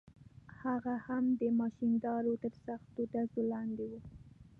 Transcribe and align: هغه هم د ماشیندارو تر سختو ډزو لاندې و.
هغه 0.63 0.95
هم 1.07 1.25
د 1.39 1.41
ماشیندارو 1.59 2.33
تر 2.43 2.53
سختو 2.65 3.01
ډزو 3.11 3.41
لاندې 3.51 3.85
و. 3.91 3.93